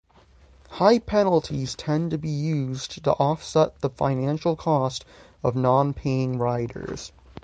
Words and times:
High 0.71 0.97
penalties 0.97 1.75
tend 1.75 2.09
to 2.09 2.17
be 2.17 2.31
used 2.31 3.03
to 3.03 3.11
offset 3.11 3.81
the 3.81 3.91
financial 3.91 4.55
cost 4.55 5.05
of 5.43 5.55
non-paying 5.55 6.39
riders. 6.39 7.11